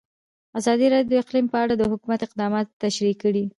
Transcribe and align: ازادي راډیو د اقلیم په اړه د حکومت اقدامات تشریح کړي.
ازادي 0.59 0.85
راډیو 0.93 1.11
د 1.11 1.13
اقلیم 1.23 1.45
په 1.53 1.57
اړه 1.63 1.73
د 1.77 1.83
حکومت 1.91 2.19
اقدامات 2.23 2.67
تشریح 2.83 3.15
کړي. 3.23 3.43